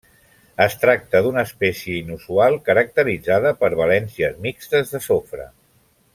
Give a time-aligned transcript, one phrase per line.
[0.63, 5.47] Es tracta d'una espècie inusual caracteritzada per valències mixtes de sofre.